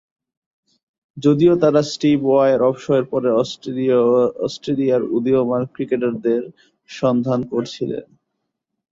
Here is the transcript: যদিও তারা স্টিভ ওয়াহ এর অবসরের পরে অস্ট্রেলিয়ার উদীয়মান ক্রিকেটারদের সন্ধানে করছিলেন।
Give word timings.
যদিও 1.17 1.53
তারা 1.63 1.81
স্টিভ 1.91 2.17
ওয়াহ 2.25 2.45
এর 2.53 2.61
অবসরের 2.61 3.05
পরে 3.05 3.29
অস্ট্রেলিয়ার 4.45 5.03
উদীয়মান 5.15 5.63
ক্রিকেটারদের 5.73 6.41
সন্ধানে 6.89 7.45
করছিলেন। 7.53 8.05